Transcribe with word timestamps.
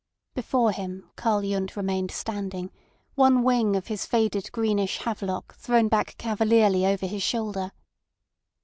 Before 0.33 0.71
him, 0.71 1.11
Karl 1.15 1.43
Yundt 1.43 1.75
remained 1.75 2.09
standing, 2.09 2.71
one 3.13 3.43
wing 3.43 3.75
of 3.75 3.85
his 3.85 4.03
faded 4.03 4.51
greenish 4.51 4.97
havelock 4.97 5.53
thrown 5.57 5.89
back 5.89 6.17
cavalierly 6.17 6.87
over 6.87 7.05
his 7.05 7.21
shoulder. 7.21 7.71